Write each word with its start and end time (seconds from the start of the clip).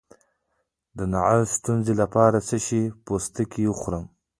د 0.97 0.99
نعوظ 1.13 1.49
د 1.51 1.55
ستونزې 1.57 1.93
لپاره 2.01 2.37
د 2.39 2.43
څه 2.47 2.57
شي 2.65 2.81
پوستکی 3.05 3.63
وخورم؟ 3.67 4.05